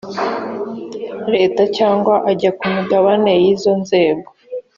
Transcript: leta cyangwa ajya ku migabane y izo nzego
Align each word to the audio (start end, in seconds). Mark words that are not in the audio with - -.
leta 1.33 1.63
cyangwa 1.77 2.13
ajya 2.31 2.51
ku 2.57 2.65
migabane 2.75 3.33
y 3.41 3.45
izo 3.53 3.71
nzego 3.81 4.27